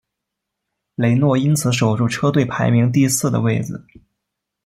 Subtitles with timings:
[0.95, 3.85] 雷诺因此守住车队排名第四的位子。